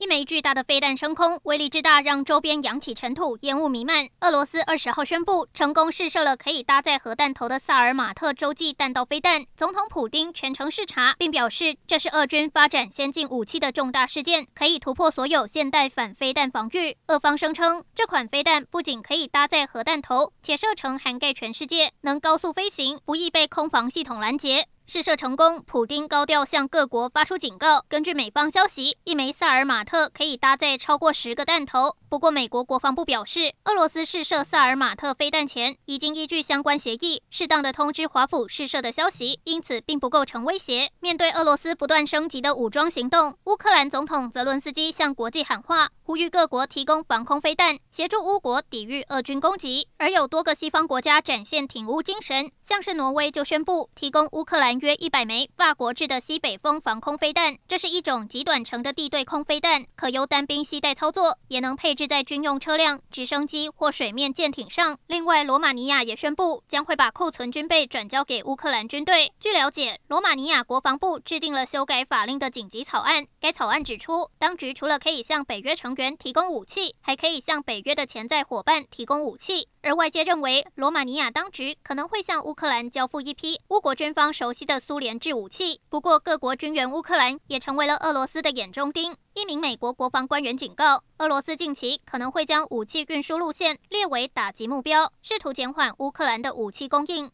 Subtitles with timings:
[0.00, 4.08] 一枚巨大的飞弹升空，威力之大让周边扬起尘土，烟雾弥漫。
[4.20, 9.44] 俄罗斯二十号宣布成功试射了可以搭载核弹头的萨尔马特洲际弹道飞弹。
[9.56, 16.96] 总统普丁全程视察，并表示这是俄军发展先进武器的重大事件，可以突破所有现代反飞弹防御。
[17.08, 24.68] 俄方声称，这款飞弹不仅可以搭载核弹头，且射程涵盖全世界，能高速飞行，不易被空防系统拦截。
[24.90, 27.84] 试射成功，普丁高调向各国发出警告。
[27.90, 31.94] 根据美方消息，一枚萨尔马特可以搭载超过十个弹头。
[32.08, 40.90] 不过，美国国防部表示，俄罗斯试射萨尔马特飞弹前，已经依据相关协议，适当的通知华府试射的消息，因此并不构成威胁。
[41.00, 49.88] 面对俄罗斯不断升级的武装行动，乌克兰总统泽伦斯基向国际喊话，呼吁各国提供防空飞弹，协助乌国抵御俄军攻击。
[49.98, 54.78] 而有多个西方国家展现挺乌精神，像是挪威就宣布提供乌克兰。
[54.78, 64.96] 约一百枚法国制的西北风防空飞弹，这是一种极短程的地对空飞弹，可由单兵携带操作，也能配置在军用车辆、直升机或水面舰艇上。
[65.08, 69.30] 另外，罗马尼亚也宣布将会把库存军备转交给乌克兰军队。
[69.38, 73.26] 据了解，罗马尼亚国防部制定了修改法令的紧急草案。
[73.38, 79.68] 该草案指出，当局除了可以向北约成员提供武器，还可以向北约的潜在伙伴提供武器。
[79.82, 85.80] 而外界认为，罗马尼亚当局可能会向乌克兰交付一批乌国军方熟悉的苏联制武器。
[85.88, 89.16] 不过，各国军援乌克兰也成为了俄罗斯的眼中钉。
[89.34, 97.30] 一名美国国防官员警告，俄罗斯近期可能会将武器运输路线列为打击目标，试图减缓乌克兰的武器供应。